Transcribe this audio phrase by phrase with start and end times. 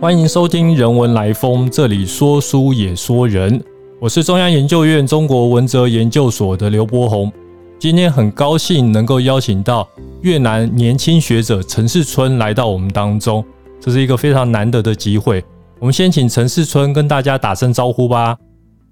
[0.00, 3.62] 欢迎收听《人文来风》，这里说书也说人。
[4.00, 7.30] 我是中央研究院中国文哲研究所的刘伯宏。
[7.78, 9.86] 今天很高兴能够邀请到
[10.22, 13.44] 越南年轻学者陈世春来到我们当中，
[13.78, 15.44] 这是一个非常难得的机会。
[15.78, 18.38] 我们先请陈世春跟大家打声招呼吧。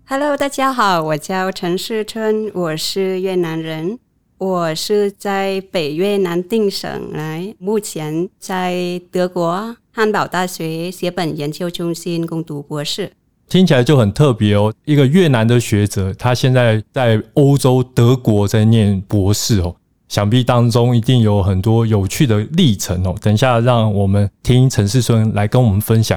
[0.04, 3.98] Hello，大家好，我叫陈世春，我是越南人，
[4.36, 9.74] 我是在北越南定省来，目前在德国。
[9.98, 13.10] 汉堡大学写本研究中心攻读博士，
[13.48, 14.72] 听起来就很特别哦。
[14.84, 19.74] 一个越南的学者，他现在在欧洲德国在念博士哦，
[20.06, 23.16] 想必当中一定有很多有趣的历程哦。
[23.20, 26.16] 等一下，让我们听陈世春来跟我们分享。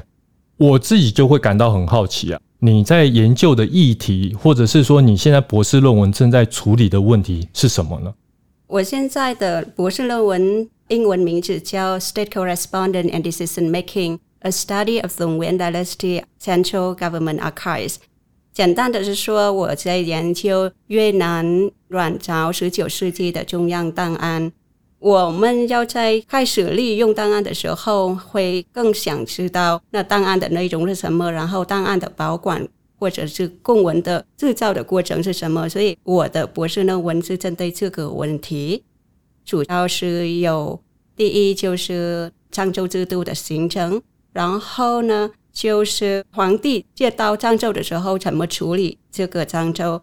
[0.57, 8.13] 我自己就会感到很好奇啊，你在研究的议题，或者是说你现在博士论文正在处理的问题是什么呢？
[8.67, 10.69] 我现在的博士论文。
[10.91, 17.95] 英文名字叫 State Correspondent and Decision Making: A Study of the Nguyen Dynasty Central Government Archives。
[18.51, 24.51] 简单的是说，我在研究越南阮朝十九世纪的中央档案。
[24.99, 32.67] 我们要在开始利用档案的时候，会更想知道那档案的内容是什么，然后档案的保管
[32.99, 35.69] 或者是公文的制造的过程是什么。
[35.69, 38.83] 所以我的博士论文是针对这个问题。
[39.45, 40.81] 主要是有
[41.15, 44.01] 第一就是漳州制度的形成，
[44.33, 50.01] 然后呢就是皇帝接到漳州的时候怎么处理这个漳州，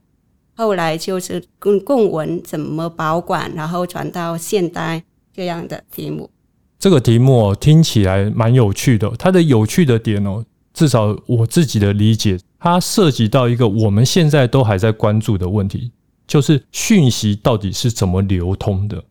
[0.54, 6.30] 后来就是供公文怎么保管，然后传到现代这样的题目。
[6.78, 15.90] 这个题目听起来蛮有趣的，它的有趣的点哦，至少我自己的理解，它涉及到一个我们现在都还在关注的问题，
[16.26, 19.02] 就是讯息到底是怎么流通的。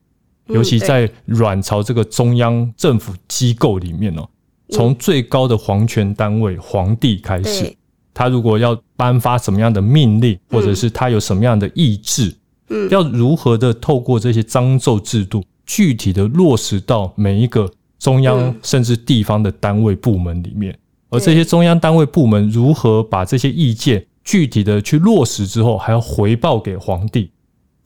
[0.48, 4.28] 尤其在阮朝这个中央政府机构里面哦，
[4.70, 7.76] 从最高的皇权单位皇帝开始，
[8.14, 12.34] 他如果要颁发什么样的命令，或者是他有什么样的意志，
[12.70, 17.70] 嗯，要如何的透过这些章奏制度，具体的落实到每一个
[18.00, 20.78] 中央甚至地方的单位部门里面，
[21.10, 27.32] 而这些中央单位部门如何把这些意见具体的去落实之后，还要回报给皇帝。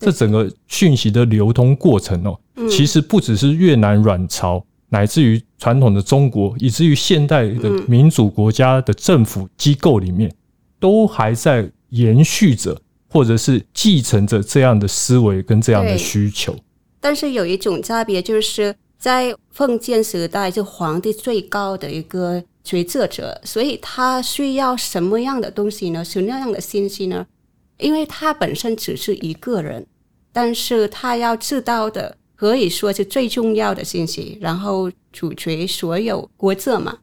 [0.02, 10.34] 这整个讯息的流通过程哦，其实不只是越南阮朝，乃至于传统的中国，以至于现代的民主国家的政府机构里面，
[10.80, 12.76] 都还在延续着，
[13.10, 16.56] 或者是继承着这样的思维跟这样的需求。
[17.00, 26.04] 但是有一种差别，就是在封建时代，就皇帝最高的一个决策者，所以他需要什么样的东西呢？
[26.04, 27.26] 什么样的信息呢？
[27.82, 29.86] 因为他本身只是一个人。
[30.34, 37.00] 但是他要知道的可以说是最重要的信息，然后主持所有国策嘛。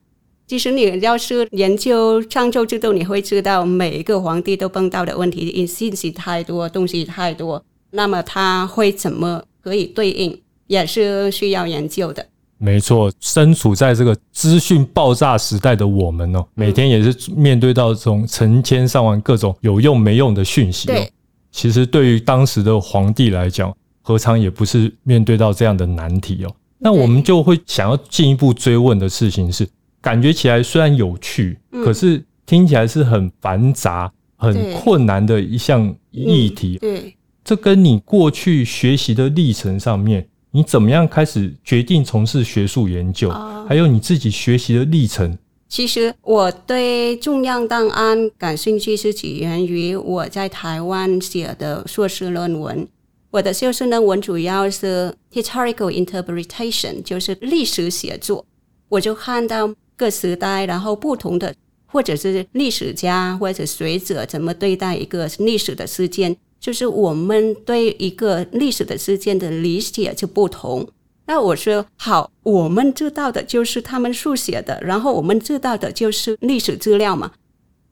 [0.47, 12.27] 其实你要是研究商周制度，你会知道每一个皇帝都碰到的问题，因信息太多，东西太多，那么他会怎么可以对应，也是需要研究的。
[12.58, 21.06] 没错，身处在这个资讯爆炸时代的我们哦，每天也是面对到这种成千上万各种有用没用的讯息哦。
[21.52, 26.54] 其实对于当时的皇帝来讲，何尝也不是面对到这样的难题哦？
[26.78, 29.68] 那我们就会想要进一步追问的事情是：
[30.00, 36.76] 感觉起来虽然有趣，可是听起来是很繁杂、很困难的一项议题。
[36.78, 43.31] 对，这跟你过去学习的历程上面，你怎么样开始决定从事学术研究，
[43.69, 45.36] 还有你自己学习的历程。
[45.69, 52.88] 其实我对中央档案感兴趣是起源于我在台湾写的硕士论文。
[53.31, 58.47] 我的硕士论文主要是 historical interpretation，就是历史写作。
[58.88, 61.54] 我就看到各时代，然后不同的
[61.84, 70.88] 或者是历史家或者学者怎么对待一个历史的事件，就是我们对一个历史的事件的理解就不同。
[71.27, 77.33] 那我说好，我们知道的就是他们书写的，然后我们知道的就是历史资料嘛。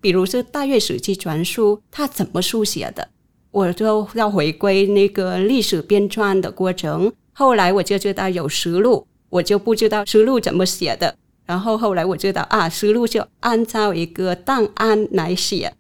[0.01, 3.09] 比如是大越史记传书，它怎么书写的？
[3.51, 7.13] 我就要回归那个历史编撰的过程。
[7.33, 11.17] 后来我就知道有实录，我就不知道实录怎么写的。
[11.45, 15.75] 然后后来我知道啊，实录就按照一个档案来写。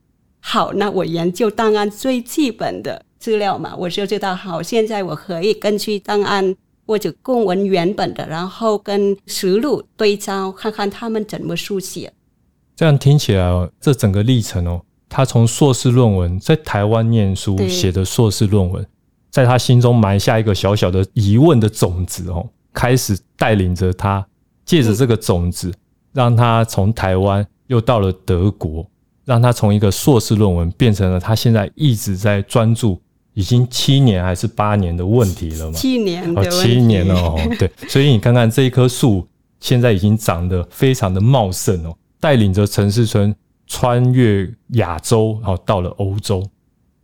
[0.49, 6.55] 好，那我研究档案最基本的资料嘛，我就知道好，现在我可以根据档案。
[6.89, 12.13] 或者公文原本的，然后跟实录对照，看看他们怎么书写。
[12.77, 18.87] 这样听起来哦，这整个历程哦，他从硕士论文在台湾念书写的硕士论文，
[19.33, 24.25] 在他心中埋下一个小小的疑问的种子哦，开始带领着他，
[24.65, 25.75] 借着这个种子，
[26.13, 28.89] 让他从台湾又到了德国，
[29.27, 32.99] 让他从一个硕士论文变成了他现在一直在专注，
[33.35, 35.73] 已经七年还是八年的问题了嘛？
[35.77, 39.27] 七年哦，七年了哦，对，所以你看看这一棵树，
[39.61, 43.35] 现在已经长得非常的茂盛哦，带领着陈世春
[43.67, 46.43] 穿越亚洲，然后到了欧洲。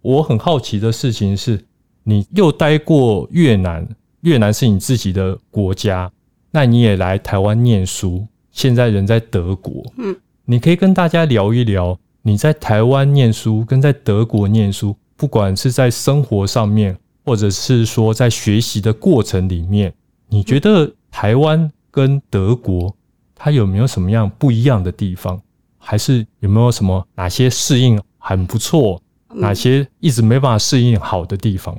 [0.00, 1.64] 我很好奇的事情是，
[2.04, 3.86] 你又待过越南，
[4.20, 6.10] 越南是你自己的国家，
[6.52, 19.92] 那你也来台湾念书，现在人在德国，嗯，你可以跟大家聊一聊你在台湾念书跟在德国念书，不管是在生活上面，或者是说在学习的过程里面，
[20.28, 22.94] 你觉得台湾跟德国
[23.34, 25.40] 它有没有什么样不一样的地方，
[25.78, 29.02] 还是有没有什么哪些适应很不错？
[29.34, 31.76] 哪些一直没办法适应好的地方？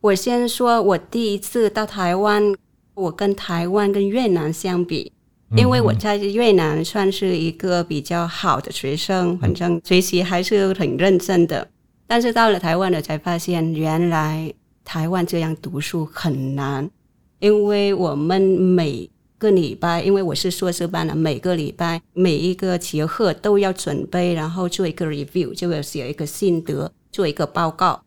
[0.00, 2.54] 我先说，我第一次到台湾，
[2.94, 5.12] 我跟台湾跟越南相比，
[5.56, 11.68] 因为我在越南算是一个比较好的学生，反正学习还是很认真的。
[12.06, 14.52] 但是到了台湾了，才发现原来
[14.84, 16.90] 台湾这样读书很难，
[17.38, 19.08] 因为我们每
[19.38, 28.02] 个礼拜，因为我是硕士班的，每个礼拜每一个节课都要准备，然后做一个 review，就要写一个心得，做一个报告。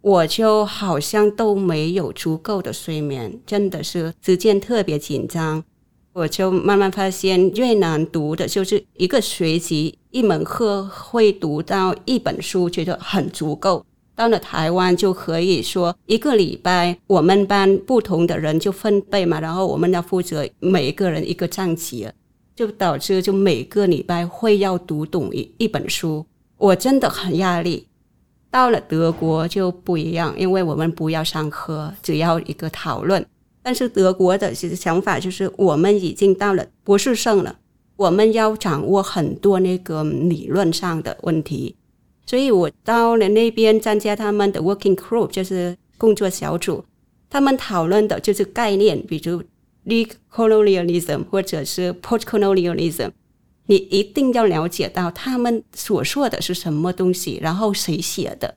[0.00, 5.64] 我就好像都没有足够的睡眠，真的是时间特别紧张。
[6.14, 13.84] 我就慢慢发现，越南读的就是一个学期一门课会读到一本书，觉得很足够。
[14.14, 22.14] 到了台湾就可以说一个礼拜，我们班不同的人就分配嘛，然后我们要负责每一个人一个章节，
[22.54, 26.24] 就导致就每个礼拜会要读懂一一本书，
[26.58, 27.88] 我真的很压力。
[28.52, 33.26] 到了德国就不一样，因为我们不要上课，只要一个讨论。
[33.64, 37.56] 但是德国的其实想法就是，我们已经到了博士生了，
[37.96, 41.74] 我们要掌握很多那个理论上的问题。
[42.26, 46.84] 所以我到了那边参加他们的 working group，就是工作小组，
[47.30, 49.42] 他们讨论的就是概念，比如
[49.86, 53.12] decolonialism 或者是 postcolonialism，
[53.66, 58.56] 你一定要了解到他们所说的是什么东西，然后谁写的，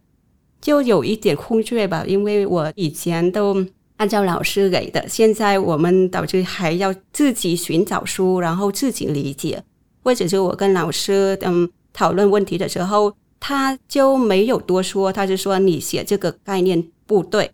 [0.59, 3.65] 就有一点空缺吧，因为我以前都
[3.97, 9.63] 按照老师给的，现在我们导致还要自己寻找书，然后自己理解，
[10.03, 13.13] 或者是我跟老师嗯讨论问题的时候。
[13.39, 17.51] 他就没有多说，他就说你写这个概念不对，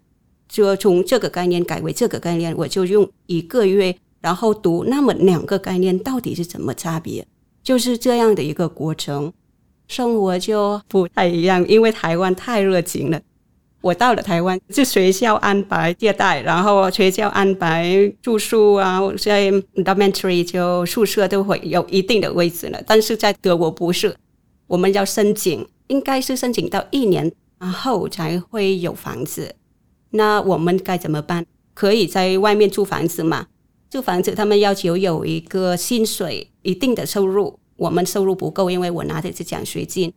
[0.48, 7.28] 就从这个概念改为这个概念，我就用一个月，然后读那么两个概念到底是怎么差别，
[7.62, 9.34] 就是这样的一个过程。
[9.89, 13.19] 生活就不太一样，因为台湾太热情了。
[13.84, 22.82] 我到了台湾，就学校安排接待，然后学校安排住宿啊，在 dormitory 就宿舍都会有一定的位置了。
[22.88, 24.16] 但是在德国不是，
[24.68, 25.68] 我们要申请。
[25.88, 29.54] 应该是申请到一年后才会有房子，
[30.12, 31.46] 那我们该怎么办？
[31.74, 33.48] 可以在外面租房子吗？
[33.90, 40.12] 租房子他们要求有一个薪水一定的收入，我们收入不够，因为我拿的是奖学金，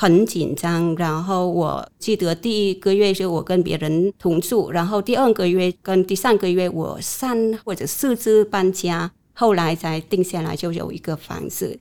[0.00, 0.94] 很紧张。
[0.96, 11.78] 然后我记得第一个月是我跟别人同住，然后第二个月跟第三个月我三或者四次搬家，后来才定下来就有一个房子。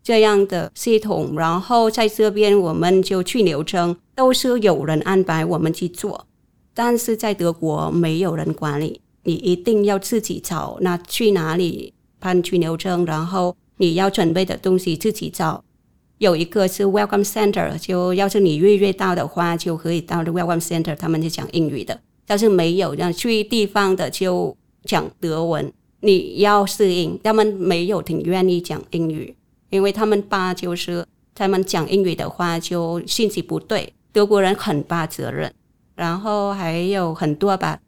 [0.00, 6.28] 这样的系统，然后在这边我们就去流程，都是有人安排我们去做，
[6.72, 10.78] 但是在德国没有人管理，你一定要自己找。
[10.82, 15.64] 那去哪里办去流程，然后你要准备的东西自己找。
[16.18, 22.00] 有一个是 Welcome Center，就要是你预约到的话，就可以到 Welcome Center，他们就讲英语的。
[22.26, 29.36] 要是没有，让去地方的就讲德文，你要适应，他们没有挺愿意讲英语。
[29.68, 31.04] 因为他们怕就是
[31.34, 35.52] 他们讲英语的话就信息不对，德国人很怕责任，
[35.94, 37.78] 然后还有很多吧，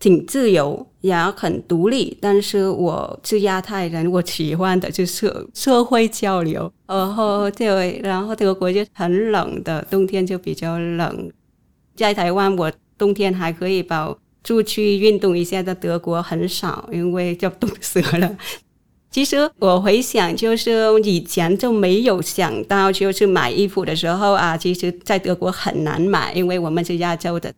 [0.00, 2.18] 挺自由也很独立。
[2.20, 6.72] 但是我是亚太人，我喜欢的就是社会交流。
[6.88, 11.30] 然后对，然后德国就很冷的，冬天就比较冷。
[11.94, 18.36] 在台湾，我冬天还可以跑出去运动一下，在德国很少，因为就冻死了。
[19.10, 27.52] 其实我回想，就是以前就没有想到，就是买衣服的时候啊，其实在德国很难买，因为我们是亚洲的。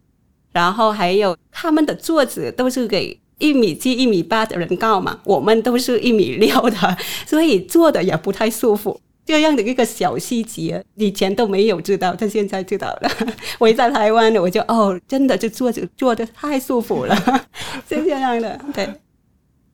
[0.52, 9.00] 然后还有他们的桌子都是给一米七、一米八的人高嘛，我们都是一米六的， 所以坐的也不太舒服。
[9.24, 13.10] 这样的一个小细节，以前都没有知道，但现在知道了。
[13.60, 17.14] 我在台湾，我就哦，真的就坐着坐的太舒服了，
[17.88, 18.88] 是这样的，对。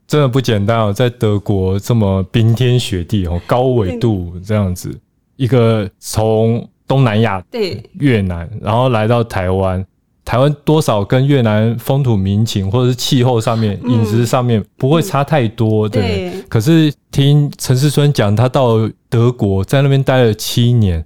[0.07, 4.95] 真的不简单哦，在德国这么冰天雪地哦，高纬度这样子，
[5.37, 9.85] 一个从东南亚对越南，然后来到台湾，
[10.29, 16.03] 台湾多少跟越南风土民情或者是气候上面、饮食上面不会差太多，对。
[16.03, 21.03] 对可是听陈世春讲，他到德国在那边待了七年，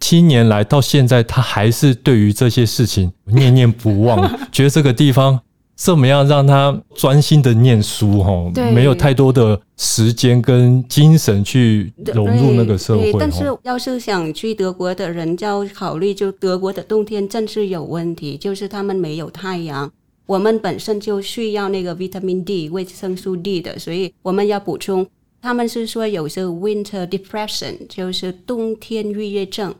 [0.00, 4.18] 七年来到现在，他还是对于这些事情念念不忘，
[4.50, 5.38] 觉得这个地方
[5.76, 13.44] 这么样让他专心的念书，哈，对没有太多的时间跟精神去融入那个社会，但是。
[13.62, 19.90] 要是想去德国的人，就要考虑，就德国的冬天真是有问题，就是他们没有太阳。
[20.26, 25.06] 我们本身就需要那个 vitamin D 维生素 D 的，所以我们要补充。
[25.40, 29.74] 他们是说有时候 winter depression，就是冬天抑郁症，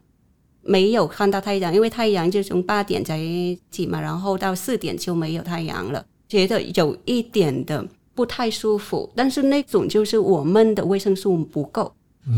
[0.62, 3.18] 没有看到太阳，因为太阳就从八点才
[3.70, 9.10] 起嘛，然后到四点就没有太阳了，觉得有一点的不太舒服。
[9.14, 11.92] 但是那种就是我们的维生素不够，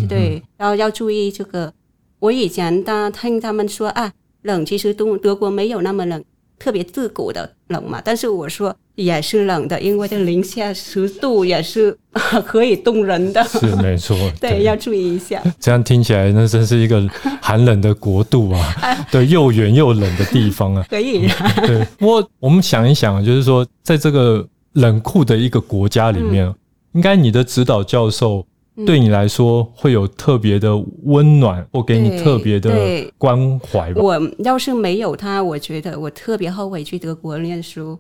[0.09, 1.73] 对，然后要注意这个。
[2.21, 4.11] 我以前他听他们说啊，
[4.43, 6.25] 冷，其实东德国没有那么冷，
[6.59, 8.01] 特别自古的冷嘛。
[8.03, 11.97] 但是我说也是冷的，因为这零下十度也是
[12.47, 13.43] 可以冻人的。
[13.45, 15.43] 是没错， 对，要注意一下。
[15.59, 17.03] 这样听起来，那真是一个
[17.43, 18.75] 寒冷的国度啊！
[19.11, 20.87] 对，又远又冷的地方啊。
[20.89, 26.55] 可以啊，对，不过我们想一想，就是说，在这个冷酷的一个国家里面，
[26.93, 28.47] 应该你的指导教授
[28.87, 30.71] 对你来说会有特别的
[31.03, 34.01] 温暖，或给你特别的对关怀吧？
[34.01, 37.99] 我要是没有他，我觉得我特别后悔去德国念书。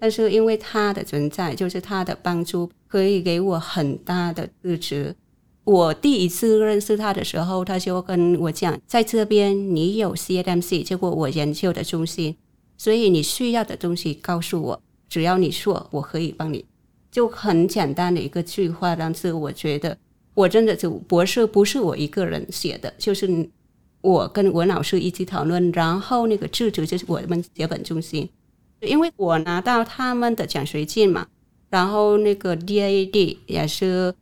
[0.00, 5.14] 但是因为他的存在，就是他的帮助，可以给我很大的支持。
[5.64, 12.34] 我第一次认识他的时候，他就跟我讲，在这边你有 CMC，结果我研究的中心，
[12.78, 16.64] 所以你需要的东西告诉我，只要你说，我可以帮你。
[17.12, 19.96] 就很简单的一个句话，但是我觉得
[20.34, 23.48] 我真的就博士不是我一个人写的，就是
[24.00, 28.28] 我跟文老师一起讨论，然后那个制止就是我们写本中心，
[28.80, 31.26] 因为我拿到他们的奖学金嘛，
[31.68, 34.14] 然后那个 DAD 也是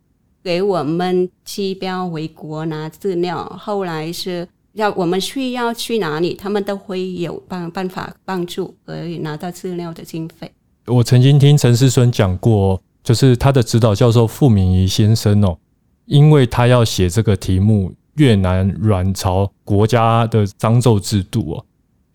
[0.43, 10.51] 给我们机标回国拿资料，后来是要我们需要去哪里，他们都会有办办法帮助，可以拿到资料的经费。
[10.87, 15.59] 我曾经听陈世孙讲过，就是他的指导教授傅明仪先生哦，
[16.07, 21.65] 因为他要写这个题目越南阮朝国家的章奏制度哦，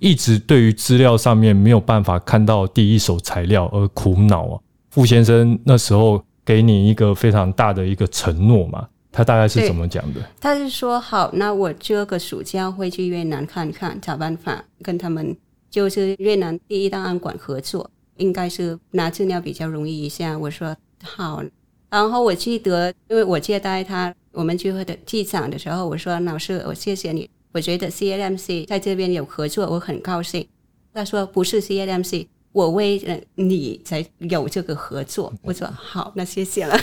[0.04, 4.60] 一直对于资料上面没有办法看到第一手材料而苦恼啊。
[4.90, 10.20] 傅先生那时候给你一个非常大的一个承诺嘛，他大概是怎么讲的？
[10.42, 15.34] 他是说好，那我这个暑假会去越南看看，找办法跟他们
[15.72, 20.38] 就是越南第一档案馆合作，应该是拿资料比较容易一下。
[20.38, 21.42] 我说好，
[21.90, 30.48] 然后我记得，因为我接待他，我们聚会的机场的时候，我说老师，我谢谢你，我觉得 CLMC 在这边有合作，我很高兴。
[30.94, 35.34] 他说不是 CLMC，我为了你才有这个合作。
[35.44, 36.78] 我说好，那谢谢了。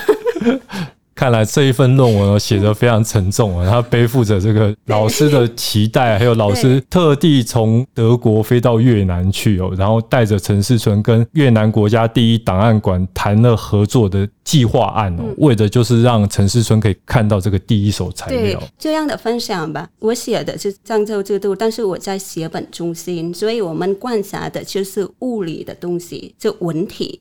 [1.21, 18.59] 看来这一份论文哦写得非常沉重啊，他背负着这个老师的期待，还有老师特地从德国飞到越南去哦，然后带着陈世纯跟越南国家第一档案馆谈了合作的计划案哦，为的就是让陈世纯可以看到这个第一手材料。
[18.79, 27.21] 这样的分享吧，我写的是漳州制度，但是我在写本中心，所以我们观察的就是物理的东西，就文体。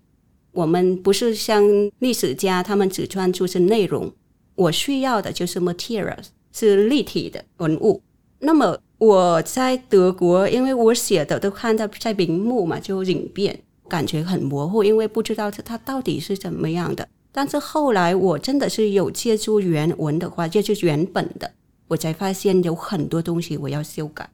[0.51, 1.63] 我们不是像
[1.99, 4.11] 历史家，他们只专注是内容，
[4.55, 8.01] 我需要的就是 materials，是立体的文物。
[8.39, 17.07] 那么我在德国，因为我写的都看到在屏幕嘛，就影片，感觉很模糊，因为不知道它到底是怎么样的。
[17.31, 21.51] 但是后来我真的是有接触原文的话，就是原本的，
[21.87, 24.27] 我才发现有很多东西我要修改，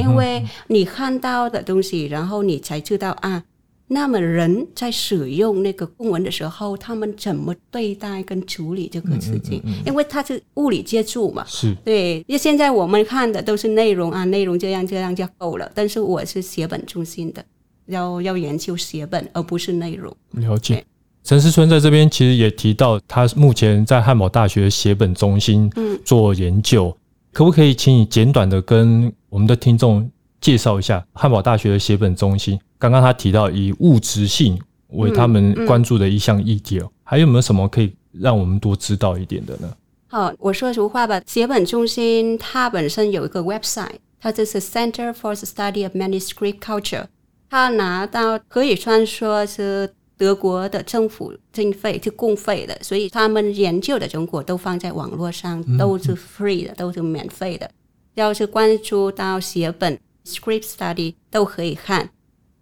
[0.00, 3.44] 因为你看到的东西，然后你才知道啊，
[3.92, 9.62] 那么人在使用那个公文的时候，他们怎么对待跟处理这个事情？
[9.84, 15.70] 因为它是物理接触嘛，是对，因为现在我们看的都是内容啊，内容这样这样就够了。
[15.74, 17.44] 但是我是写本中心的，
[17.86, 20.16] 要要研究写本，而不是内容。
[20.30, 20.84] 了解对。
[21.22, 26.96] 陈思春在这边其实也提到，他目前在汉堡大学写本中心嗯做研究，
[27.30, 30.10] 可不可以请你简短的跟我们的听众
[30.42, 32.60] 介绍一下汉堡大学的写本中心？
[32.78, 39.72] 刚刚他提到以物质性为他们关注的一项议题哦，还有没有什么可以让我们多知道一点的呢？
[40.08, 47.06] 好，我说实话吧，写本中心它本身有一个 website，它就是 Center for the Study of Manuscript Culture，
[47.48, 57.70] 它拿到可以算说是德国的政府经费是公费的，所以他们研究的成果都放在网络上，都是 free 的，都是免费的。
[58.14, 62.10] 要是关注到写本 script study 都可以看。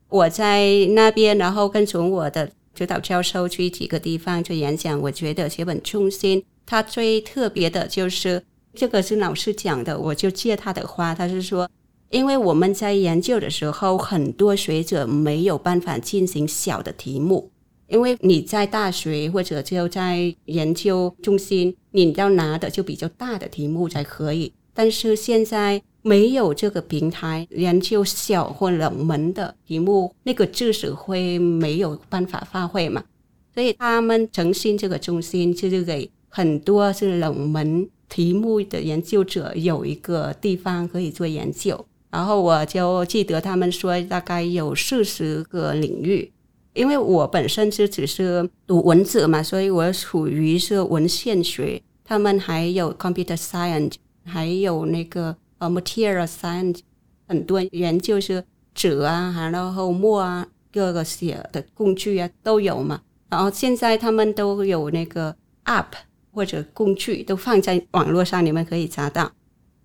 [0.08, 5.00] 我在那边，然后跟从我的指导教授去几个地方去演讲。
[5.02, 8.42] 我觉得写本中心它最特别的就是
[8.74, 11.70] 这个是老师讲的，我就借他的话，他是说，
[12.10, 17.52] 因为我们在研究的时候，很多学者没有办法进行小的题目，
[17.86, 24.52] 因为你在大学或者就在研究中心，你要拿的就比较大的题目才可以。
[24.74, 25.80] 但是现在。
[26.02, 33.04] 没有这个平台研究小或冷门的题目，那个知识会没有办法发挥嘛？
[33.52, 41.84] 所以他们诚心这个中心就是给很多是冷门题目的研究者有一个地方可以做研究。
[42.10, 46.32] 然后我就记得他们说大概有四十个领域，
[46.74, 51.82] 因为我本身就只是读文字嘛，所以我属于是文献学。
[52.04, 55.36] 他们还有 computer science，还有那个。
[55.60, 56.80] 呃，material science
[57.28, 58.42] 很多研究是
[58.74, 63.02] 纸啊还，然后墨啊，各个写的工具啊都有嘛。
[63.28, 65.36] 然后现在他们都有那个
[65.66, 65.84] app
[66.32, 69.30] 或者工具都放在网络上，你们可以查到。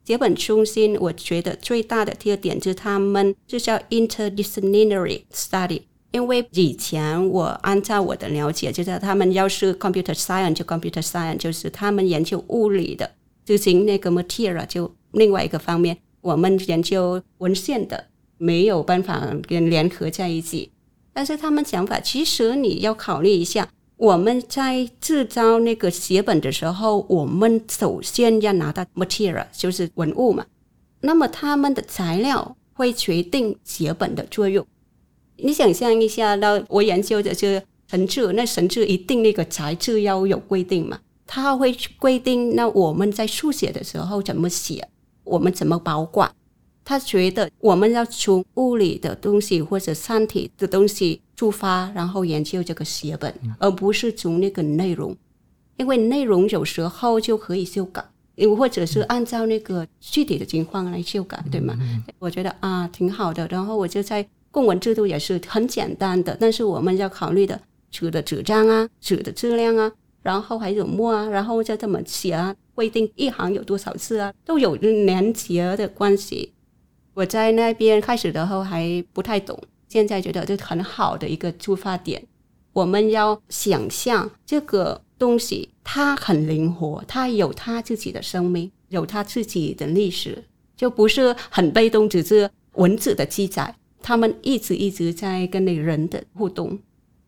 [0.06, 13.12] 这本中心我觉得最大的特点就是他们就叫 interdisciplinary study，因为以前我按照我的了解，就是他们要是 computer science 就 computer science，就是他们研究物理的，
[13.44, 14.90] 就行那个 material 就。
[15.16, 18.06] 另外一个方面，我们研究文献的
[18.38, 20.72] 没有办法跟联合在一起。
[21.14, 30.46] 但是他们想法，其实你要考虑一下，我们在制造那个写本的时候，我们首先要拿到 material，就是文物嘛。
[31.02, 34.66] 那么他们的材料会决定写本的作用。
[35.38, 41.00] 你想象一下，那我研究的是神志，那神志一定那个材质要有规定嘛？
[41.28, 44.88] 他会规定那我们在书写的时候怎么写？
[45.26, 46.32] 我们怎么保管？
[46.88, 55.18] 他觉得我们要从物理的东西或者三体的东西出发，然后研究这个写本，而不是从那个内容，
[55.78, 58.06] 因为内容有时候就可以修改，
[58.56, 61.76] 或者是按照那个具体的情况来修改，对吗？
[62.20, 63.48] 我觉得啊，挺好的。
[63.50, 67.60] 然后我就在公文制度也是很简单的，但是我们要考虑的
[67.90, 72.56] 纸的纸张啊，纸的质量啊，然后还有墨啊，然后再怎么写啊。
[72.76, 76.52] 规定一行有多少字啊，都有连结的关系。
[77.14, 79.58] 我在那边开始的时候还不太懂，
[79.88, 82.22] 现在觉得这很好的一个出发点。
[82.74, 90.44] 我们要想象这个东西，它很灵活，它有它自己的生命，有它自己的历史，
[90.76, 93.74] 就不是很被动，只是文字的记载。
[94.02, 96.78] 他们一直一直在跟那人的互动。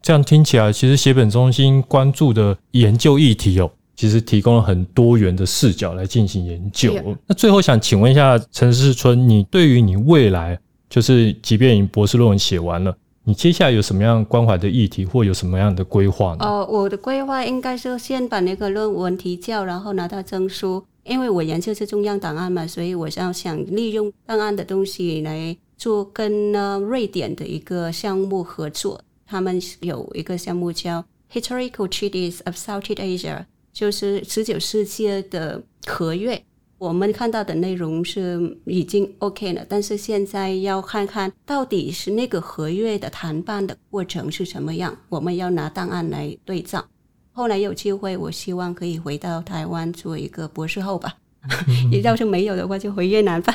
[0.02, 3.72] 这样听起来，其实写本中心关注的研究议题哦。
[3.98, 6.94] 其实提供了很多元的视角来进行研究。
[7.26, 10.58] 那最后想请问一下陈世春，你对于你未来，
[10.90, 16.46] 就是即便你博士论文写完了，你接下来有什么样关怀的议题，或有什么样的规划呢？
[16.46, 20.86] 哦，我的规划应该是先把那个论文提交，然后拿到证书。
[21.04, 29.02] 因为我研究是中央档案嘛，所以我想想利用档案的东西来做跟呢瑞典的一个项目合作。
[29.26, 33.46] 他们有一个项目叫 Historical Treatise of Southeast Asia。
[33.78, 36.42] 就是十九世纪的合约，
[36.80, 46.84] 我们看到的内容是已经 OK 了，但是现在要看看到底是那个合约的谈判的过程是什么样，我们要拿档案来对照。
[47.32, 51.14] 后来有机会，我希望可以回到台湾做一个博士后吧。
[51.92, 53.54] 你要是没有的话，就回越南吧。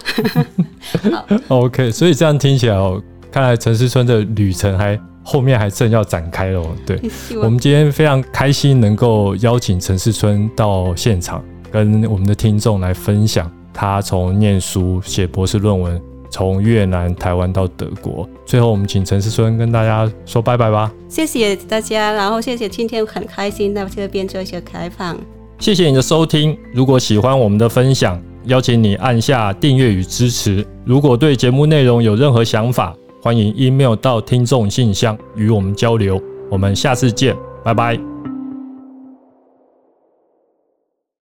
[1.48, 1.90] 好，OK。
[1.90, 4.96] 所以这样听起来哦，看来陈思春的旅程还。
[5.24, 7.00] 后面还正要展开哦，对，
[7.40, 11.40] 我们今天非常开心能够邀请陈世春到现场，
[11.70, 18.28] 跟我们的听众来分享他从念书写博士论文，从越南、台湾到德国。
[18.44, 20.92] 最后，我们请陈世春跟大家说拜拜吧。
[21.08, 25.16] 谢谢大家，然后谢谢今天很开心在这边做一些开放。
[25.60, 30.66] 谢谢你的收听，如果喜欢我们的分享，邀请你按下订阅与支持。
[30.84, 32.92] 如果对节目内容有任何想法，
[33.22, 37.96] 欢迎 email 到听众信箱与我们交流，我们下次见，拜拜。